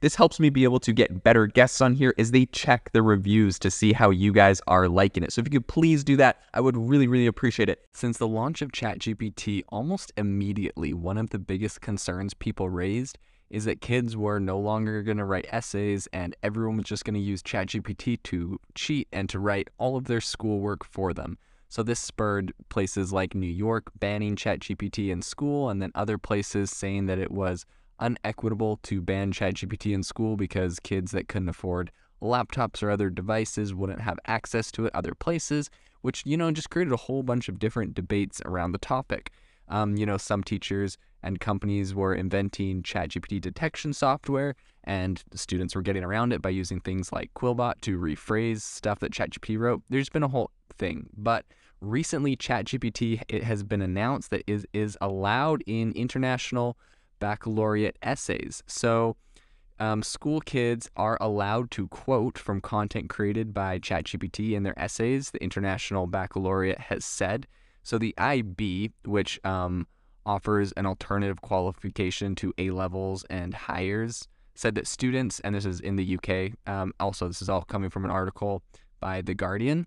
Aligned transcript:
This 0.00 0.14
helps 0.14 0.40
me 0.40 0.48
be 0.48 0.64
able 0.64 0.80
to 0.80 0.94
get 0.94 1.22
better 1.22 1.46
guests 1.46 1.82
on 1.82 1.94
here 1.94 2.14
as 2.16 2.30
they 2.30 2.46
check 2.46 2.90
the 2.92 3.02
reviews 3.02 3.58
to 3.58 3.70
see 3.70 3.92
how 3.92 4.08
you 4.08 4.32
guys 4.32 4.62
are 4.66 4.88
liking 4.88 5.22
it. 5.22 5.30
So 5.30 5.40
if 5.40 5.46
you 5.46 5.60
could 5.60 5.66
please 5.66 6.02
do 6.02 6.16
that, 6.16 6.40
I 6.54 6.60
would 6.62 6.76
really, 6.76 7.06
really 7.06 7.26
appreciate 7.26 7.68
it. 7.68 7.86
Since 7.92 8.16
the 8.16 8.26
launch 8.26 8.62
of 8.62 8.72
ChatGPT, 8.72 9.62
almost 9.68 10.10
immediately, 10.16 10.94
one 10.94 11.18
of 11.18 11.28
the 11.28 11.38
biggest 11.38 11.82
concerns 11.82 12.32
people 12.32 12.70
raised 12.70 13.18
is 13.50 13.66
that 13.66 13.82
kids 13.82 14.16
were 14.16 14.40
no 14.40 14.58
longer 14.58 15.02
going 15.02 15.18
to 15.18 15.24
write 15.26 15.46
essays 15.50 16.08
and 16.14 16.34
everyone 16.42 16.78
was 16.78 16.86
just 16.86 17.04
going 17.04 17.14
to 17.14 17.20
use 17.20 17.42
ChatGPT 17.42 18.22
to 18.22 18.58
cheat 18.74 19.06
and 19.12 19.28
to 19.28 19.38
write 19.38 19.68
all 19.76 19.98
of 19.98 20.04
their 20.04 20.22
schoolwork 20.22 20.82
for 20.82 21.12
them. 21.12 21.36
So 21.68 21.82
this 21.82 22.00
spurred 22.00 22.54
places 22.70 23.12
like 23.12 23.34
New 23.34 23.46
York 23.46 23.90
banning 23.98 24.34
ChatGPT 24.34 25.10
in 25.10 25.20
school 25.20 25.68
and 25.68 25.82
then 25.82 25.92
other 25.94 26.16
places 26.16 26.70
saying 26.70 27.04
that 27.06 27.18
it 27.18 27.30
was 27.30 27.66
unequitable 28.00 28.78
to 28.82 29.00
ban 29.00 29.32
ChatGPT 29.32 29.94
in 29.94 30.02
school 30.02 30.36
because 30.36 30.80
kids 30.80 31.12
that 31.12 31.28
couldn't 31.28 31.48
afford 31.48 31.90
laptops 32.20 32.82
or 32.82 32.90
other 32.90 33.10
devices 33.10 33.74
wouldn't 33.74 34.00
have 34.00 34.18
access 34.26 34.70
to 34.72 34.86
it 34.86 34.94
other 34.94 35.14
places, 35.14 35.70
which, 36.02 36.22
you 36.26 36.36
know, 36.36 36.50
just 36.50 36.70
created 36.70 36.92
a 36.92 36.96
whole 36.96 37.22
bunch 37.22 37.48
of 37.48 37.58
different 37.58 37.94
debates 37.94 38.40
around 38.44 38.72
the 38.72 38.78
topic. 38.78 39.30
Um, 39.68 39.96
you 39.96 40.04
know, 40.04 40.16
some 40.16 40.42
teachers 40.42 40.98
and 41.22 41.38
companies 41.38 41.94
were 41.94 42.14
inventing 42.14 42.82
ChatGPT 42.82 43.40
detection 43.40 43.92
software, 43.92 44.56
and 44.84 45.22
students 45.34 45.74
were 45.74 45.82
getting 45.82 46.02
around 46.02 46.32
it 46.32 46.42
by 46.42 46.48
using 46.48 46.80
things 46.80 47.12
like 47.12 47.32
Quillbot 47.34 47.80
to 47.82 47.98
rephrase 47.98 48.62
stuff 48.62 48.98
that 49.00 49.12
ChatGPT 49.12 49.58
wrote. 49.58 49.82
There's 49.88 50.08
been 50.08 50.22
a 50.22 50.28
whole 50.28 50.50
thing, 50.76 51.08
but 51.16 51.44
recently 51.80 52.36
ChatGPT 52.36 53.22
it 53.28 53.42
has 53.42 53.62
been 53.62 53.82
announced 53.82 54.30
that 54.30 54.42
is 54.46 54.66
is 54.72 54.98
allowed 55.00 55.62
in 55.66 55.92
international 55.92 56.76
baccalaureate 57.20 57.96
essays. 58.02 58.62
So, 58.66 59.16
um, 59.78 60.02
school 60.02 60.40
kids 60.40 60.90
are 60.96 61.16
allowed 61.20 61.70
to 61.70 61.88
quote 61.88 62.36
from 62.36 62.60
content 62.60 63.08
created 63.08 63.54
by 63.54 63.78
ChatGPT 63.78 64.52
in 64.52 64.62
their 64.62 64.78
essays, 64.78 65.30
the 65.30 65.42
International 65.42 66.06
Baccalaureate 66.06 66.78
has 66.78 67.04
said. 67.04 67.46
So, 67.82 67.96
the 67.96 68.14
IB, 68.18 68.90
which 69.04 69.40
um, 69.44 69.86
offers 70.26 70.72
an 70.72 70.84
alternative 70.84 71.40
qualification 71.40 72.34
to 72.36 72.52
A 72.58 72.70
levels 72.70 73.24
and 73.30 73.54
Highers, 73.54 74.26
said 74.54 74.74
that 74.74 74.86
students, 74.86 75.40
and 75.40 75.54
this 75.54 75.64
is 75.64 75.80
in 75.80 75.96
the 75.96 76.18
UK, 76.18 76.52
um, 76.66 76.92
also, 77.00 77.28
this 77.28 77.40
is 77.40 77.48
all 77.48 77.62
coming 77.62 77.88
from 77.88 78.04
an 78.04 78.10
article 78.10 78.62
by 79.00 79.22
The 79.22 79.34
Guardian. 79.34 79.86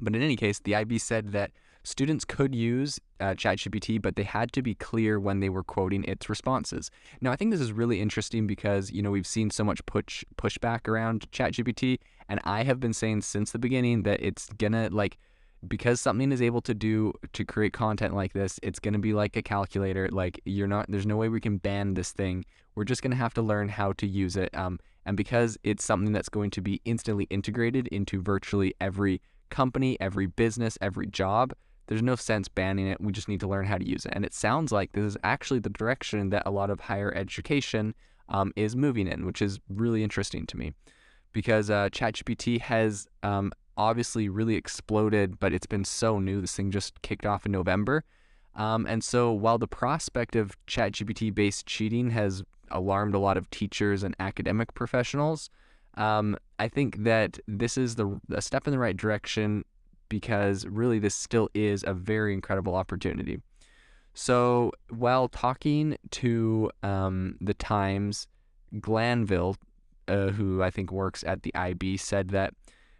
But 0.00 0.16
in 0.16 0.22
any 0.22 0.36
case, 0.36 0.58
the 0.58 0.74
IB 0.74 0.98
said 0.98 1.32
that 1.32 1.52
students 1.82 2.24
could 2.24 2.54
use 2.54 3.00
uh, 3.20 3.34
ChatGPT, 3.34 4.00
but 4.00 4.16
they 4.16 4.22
had 4.22 4.52
to 4.52 4.62
be 4.62 4.74
clear 4.74 5.18
when 5.18 5.40
they 5.40 5.48
were 5.48 5.62
quoting 5.62 6.04
its 6.04 6.28
responses. 6.28 6.90
Now, 7.20 7.32
I 7.32 7.36
think 7.36 7.50
this 7.50 7.60
is 7.60 7.72
really 7.72 8.00
interesting 8.00 8.46
because 8.46 8.90
you 8.90 9.02
know 9.02 9.10
we've 9.10 9.26
seen 9.26 9.50
so 9.50 9.64
much 9.64 9.84
push 9.86 10.24
pushback 10.36 10.88
around 10.88 11.30
ChatGPT, 11.32 11.98
and 12.28 12.40
I 12.44 12.64
have 12.64 12.80
been 12.80 12.92
saying 12.92 13.22
since 13.22 13.52
the 13.52 13.58
beginning 13.58 14.02
that 14.04 14.22
it's 14.22 14.48
gonna 14.58 14.88
like 14.90 15.18
because 15.68 16.00
something 16.00 16.32
is 16.32 16.40
able 16.40 16.62
to 16.62 16.74
do 16.74 17.12
to 17.32 17.44
create 17.44 17.72
content 17.72 18.14
like 18.14 18.32
this, 18.32 18.58
it's 18.62 18.78
going 18.78 18.94
to 18.94 18.98
be 18.98 19.12
like 19.12 19.36
a 19.36 19.42
calculator. 19.42 20.08
Like 20.10 20.40
you're 20.44 20.66
not, 20.66 20.86
there's 20.88 21.06
no 21.06 21.16
way 21.16 21.28
we 21.28 21.40
can 21.40 21.58
ban 21.58 21.94
this 21.94 22.12
thing. 22.12 22.44
We're 22.74 22.84
just 22.84 23.02
going 23.02 23.10
to 23.10 23.16
have 23.16 23.34
to 23.34 23.42
learn 23.42 23.68
how 23.68 23.92
to 23.94 24.06
use 24.06 24.36
it. 24.36 24.56
Um, 24.56 24.78
and 25.04 25.16
because 25.16 25.58
it's 25.62 25.84
something 25.84 26.12
that's 26.12 26.28
going 26.28 26.50
to 26.52 26.62
be 26.62 26.80
instantly 26.84 27.26
integrated 27.30 27.88
into 27.88 28.22
virtually 28.22 28.74
every 28.80 29.20
company, 29.50 29.98
every 30.00 30.26
business, 30.26 30.78
every 30.80 31.06
job, 31.06 31.52
there's 31.90 32.02
no 32.02 32.14
sense 32.14 32.46
banning 32.46 32.86
it. 32.86 33.00
We 33.00 33.10
just 33.10 33.26
need 33.26 33.40
to 33.40 33.48
learn 33.48 33.66
how 33.66 33.76
to 33.76 33.86
use 33.86 34.06
it. 34.06 34.12
And 34.14 34.24
it 34.24 34.32
sounds 34.32 34.70
like 34.70 34.92
this 34.92 35.02
is 35.02 35.16
actually 35.24 35.58
the 35.58 35.70
direction 35.70 36.30
that 36.30 36.44
a 36.46 36.50
lot 36.50 36.70
of 36.70 36.78
higher 36.78 37.12
education 37.12 37.96
um, 38.28 38.52
is 38.54 38.76
moving 38.76 39.08
in, 39.08 39.26
which 39.26 39.42
is 39.42 39.58
really 39.68 40.04
interesting 40.04 40.46
to 40.46 40.56
me 40.56 40.72
because 41.32 41.68
uh, 41.68 41.88
ChatGPT 41.88 42.60
has 42.60 43.08
um, 43.24 43.50
obviously 43.76 44.28
really 44.28 44.54
exploded, 44.54 45.40
but 45.40 45.52
it's 45.52 45.66
been 45.66 45.84
so 45.84 46.20
new. 46.20 46.40
This 46.40 46.54
thing 46.54 46.70
just 46.70 47.02
kicked 47.02 47.26
off 47.26 47.44
in 47.44 47.50
November. 47.50 48.04
Um, 48.54 48.86
and 48.86 49.02
so 49.02 49.32
while 49.32 49.58
the 49.58 49.66
prospect 49.66 50.36
of 50.36 50.56
ChatGPT 50.68 51.34
based 51.34 51.66
cheating 51.66 52.10
has 52.10 52.44
alarmed 52.70 53.16
a 53.16 53.18
lot 53.18 53.36
of 53.36 53.50
teachers 53.50 54.04
and 54.04 54.14
academic 54.20 54.74
professionals, 54.74 55.50
um, 55.94 56.36
I 56.60 56.68
think 56.68 56.98
that 57.02 57.40
this 57.48 57.76
is 57.76 57.96
the 57.96 58.20
a 58.30 58.40
step 58.40 58.68
in 58.68 58.70
the 58.72 58.78
right 58.78 58.96
direction 58.96 59.64
because 60.10 60.66
really 60.66 60.98
this 60.98 61.14
still 61.14 61.48
is 61.54 61.82
a 61.86 61.94
very 61.94 62.34
incredible 62.34 62.74
opportunity. 62.74 63.40
So 64.12 64.72
while 64.90 65.28
talking 65.28 65.96
to 66.10 66.70
um, 66.82 67.36
the 67.40 67.54
Times, 67.54 68.26
Glanville, 68.78 69.56
uh, 70.08 70.28
who 70.28 70.62
I 70.62 70.70
think 70.70 70.92
works 70.92 71.24
at 71.24 71.42
the 71.42 71.54
IB, 71.54 71.96
said 71.96 72.28
that 72.30 72.52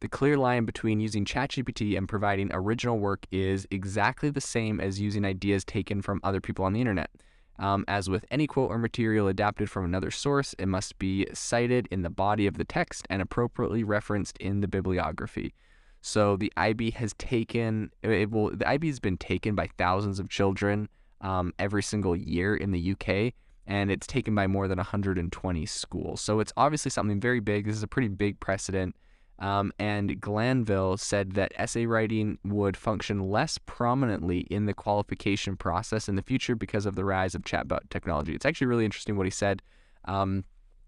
the 0.00 0.08
clear 0.08 0.36
line 0.36 0.64
between 0.64 1.00
using 1.00 1.24
ChatGPT 1.24 1.96
and 1.98 2.08
providing 2.08 2.50
original 2.52 2.98
work 2.98 3.26
is 3.30 3.66
exactly 3.70 4.30
the 4.30 4.40
same 4.40 4.80
as 4.80 5.00
using 5.00 5.24
ideas 5.24 5.64
taken 5.64 6.00
from 6.02 6.20
other 6.24 6.40
people 6.40 6.64
on 6.64 6.72
the 6.72 6.80
internet. 6.80 7.10
Um, 7.58 7.84
as 7.86 8.08
with 8.08 8.24
any 8.30 8.46
quote 8.46 8.70
or 8.70 8.78
material 8.78 9.28
adapted 9.28 9.70
from 9.70 9.84
another 9.84 10.10
source, 10.10 10.54
it 10.58 10.66
must 10.66 10.98
be 10.98 11.26
cited 11.32 11.86
in 11.90 12.02
the 12.02 12.10
body 12.10 12.46
of 12.46 12.56
the 12.56 12.64
text 12.64 13.06
and 13.10 13.22
appropriately 13.22 13.84
referenced 13.84 14.38
in 14.38 14.60
the 14.60 14.68
bibliography. 14.68 15.54
So 16.02 16.36
the 16.36 16.52
IB 16.56 16.90
has 16.90 17.14
taken 17.14 17.90
it 18.02 18.30
will 18.30 18.54
the 18.54 18.68
IB 18.68 18.88
has 18.88 19.00
been 19.00 19.16
taken 19.16 19.54
by 19.54 19.68
thousands 19.78 20.18
of 20.18 20.28
children 20.28 20.88
um, 21.20 21.54
every 21.58 21.82
single 21.82 22.16
year 22.16 22.56
in 22.56 22.72
the 22.72 22.92
UK, 22.92 23.32
and 23.66 23.90
it's 23.90 24.06
taken 24.06 24.34
by 24.34 24.48
more 24.48 24.66
than 24.66 24.78
120 24.78 25.66
schools. 25.66 26.20
So 26.20 26.40
it's 26.40 26.52
obviously 26.56 26.90
something 26.90 27.20
very 27.20 27.38
big. 27.38 27.66
This 27.66 27.76
is 27.76 27.84
a 27.84 27.88
pretty 27.88 28.08
big 28.08 28.40
precedent. 28.40 28.96
Um, 29.38 29.72
and 29.78 30.20
Glanville 30.20 30.96
said 30.96 31.32
that 31.32 31.52
essay 31.56 31.86
writing 31.86 32.38
would 32.44 32.76
function 32.76 33.30
less 33.30 33.58
prominently 33.66 34.40
in 34.40 34.66
the 34.66 34.74
qualification 34.74 35.56
process 35.56 36.08
in 36.08 36.16
the 36.16 36.22
future 36.22 36.54
because 36.54 36.86
of 36.86 36.96
the 36.96 37.04
rise 37.04 37.34
of 37.34 37.42
chatbot 37.42 37.90
technology. 37.90 38.34
It's 38.34 38.46
actually 38.46 38.68
really 38.68 38.84
interesting 38.84 39.16
what 39.16 39.26
he 39.26 39.30
said. 39.30 39.62
Um, 40.04 40.44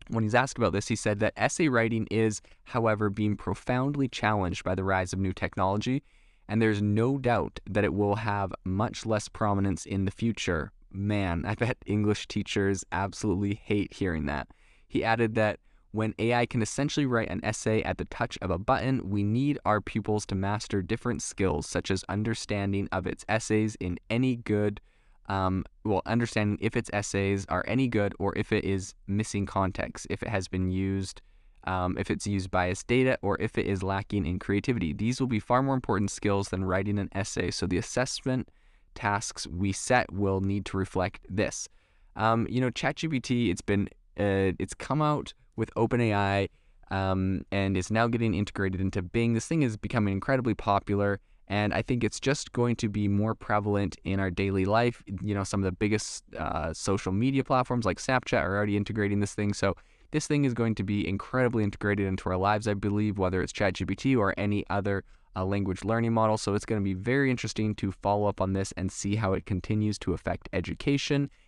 when 0.09 0.25
he's 0.25 0.35
asked 0.35 0.59
about 0.59 0.73
this, 0.73 0.89
he 0.89 0.97
said 0.97 1.21
that 1.21 1.35
essay 1.37 1.69
writing 1.69 2.07
is, 2.11 2.41
however, 2.65 3.11
being 3.11 3.37
profoundly 3.37 4.09
challenged 4.09 4.65
by 4.65 4.75
the 4.75 4.85
rise 4.85 5.13
of 5.13 5.19
new 5.19 5.33
technology, 5.33 6.03
and 6.49 6.61
there's 6.61 6.83
no 6.83 7.19
doubt 7.19 7.61
that 7.69 7.85
it 7.85 7.95
will 7.95 8.17
have 8.17 8.53
much 8.65 9.07
less 9.07 9.29
prominence 9.29 9.87
in 9.87 10.05
the 10.05 10.11
future. 10.11 10.73
Man, 10.93 11.45
I 11.47 11.55
bet 11.55 11.79
English 11.87 12.29
teachers 12.29 12.85
absolutely 12.93 13.55
hate 13.55 13.95
hearing 13.95 14.27
that. 14.27 14.49
He 14.87 15.03
added 15.03 15.35
that 15.35 15.59
when 15.91 16.15
AI 16.19 16.45
can 16.47 16.61
essentially 16.61 17.07
write 17.07 17.31
an 17.31 17.45
essay 17.45 17.81
at 17.83 17.99
the 17.99 18.05
touch 18.07 18.37
of 18.43 18.51
a 18.51 18.59
button, 18.59 19.11
we 19.11 19.23
need 19.23 19.59
our 19.65 19.81
pupils 19.81 20.27
to 20.27 20.35
master 20.35 20.83
different 20.83 21.23
skills, 21.23 21.67
such 21.69 21.91
as 21.91 22.05
understanding 22.09 22.89
of 22.91 23.07
its 23.07 23.25
essays 23.29 23.77
in 23.81 23.99
any 24.11 24.37
good 24.37 24.81
um, 25.29 25.65
well, 25.85 26.03
understanding 26.07 26.59
if 26.61 26.77
its 26.77 26.91
essays 26.93 27.47
are 27.49 27.65
any 27.67 27.89
good 27.89 28.15
or 28.19 28.37
if 28.37 28.53
it 28.53 28.65
is 28.65 28.95
missing 29.07 29.47
context, 29.47 30.07
if 30.11 30.23
it 30.23 30.29
has 30.29 30.49
been 30.49 30.71
used, 30.71 31.23
um, 31.67 31.97
if 31.99 32.11
it's 32.11 32.27
used 32.27 32.51
biased 32.51 32.87
data, 32.87 33.19
or 33.23 33.41
if 33.41 33.57
it 33.57 33.67
is 33.67 33.83
lacking 33.83 34.27
in 34.27 34.39
creativity. 34.39 34.93
These 34.93 35.21
will 35.21 35.27
be 35.27 35.41
far 35.41 35.63
more 35.63 35.75
important 35.75 36.11
skills 36.11 36.49
than 36.49 36.65
writing 36.65 36.99
an 36.99 37.09
essay. 37.15 37.51
So 37.51 37.67
the 37.67 37.79
assessment 37.79 38.51
tasks 38.95 39.47
we 39.47 39.73
set 39.73 40.13
will 40.13 40.41
need 40.41 40.67
to 40.67 40.77
reflect 40.77 41.27
this. 41.29 41.69
Um, 42.17 42.47
you 42.51 42.61
know, 42.61 42.71
ChatGPT, 42.71 43.51
it's 43.51 43.63
been, 43.63 43.89
uh, 44.19 44.53
it's 44.59 44.75
come 44.75 45.03
out 45.03 45.33
with 45.57 45.73
OpenAI, 45.75 46.49
um, 46.91 47.45
and 47.51 47.77
is 47.77 47.91
now 47.91 48.07
getting 48.09 48.35
integrated 48.35 48.81
into 48.81 49.03
Bing. 49.03 49.33
This 49.33 49.47
thing 49.47 49.63
is 49.63 49.77
becoming 49.77 50.13
incredibly 50.13 50.55
popular. 50.55 51.19
And 51.49 51.75
I 51.75 51.83
think 51.83 52.03
it's 52.05 52.21
just 52.21 52.53
going 52.53 52.77
to 52.77 52.89
be 52.89 53.07
more 53.07 53.35
prevalent 53.35 53.97
in 54.05 54.19
our 54.19 54.31
daily 54.31 54.65
life. 54.65 55.03
You 55.23 55.35
know, 55.35 55.45
some 55.45 55.61
of 55.61 55.65
the 55.65 55.73
biggest 55.73 56.25
uh, 56.39 56.73
social 56.73 57.13
media 57.13 57.45
platforms 57.45 57.85
like 57.85 57.99
Snapchat 57.99 58.43
are 58.43 58.57
already 58.57 58.77
integrating 58.77 59.21
this 59.21 59.35
thing. 59.35 59.53
So 59.53 59.75
This 60.15 60.29
thing 60.29 60.45
is 60.45 60.55
going 60.55 60.77
to 60.77 60.85
be 60.85 61.09
incredibly 61.09 61.65
integrated 61.65 62.07
into 62.07 62.31
our 62.31 62.37
lives, 62.37 62.69
I 62.69 62.75
believe, 62.75 63.19
whether 63.19 63.43
it's 63.43 63.53
ChatGPT 63.53 64.17
or 64.17 64.33
any 64.37 64.65
other 64.71 65.03
uh, 65.35 65.45
language 65.45 65.83
learning 65.83 66.13
model. 66.13 66.39
So 66.39 66.55
it's 66.55 66.65
going 66.65 66.81
to 66.81 66.85
be 66.85 66.95
very 66.95 67.33
interesting 67.33 67.75
to 67.75 67.91
follow 67.91 68.29
up 68.29 68.41
on 68.41 68.53
this 68.53 68.73
and 68.77 68.93
see 68.93 69.17
how 69.17 69.33
it 69.33 69.45
continues 69.45 69.99
to 69.99 70.13
affect 70.13 70.49
education 70.53 71.31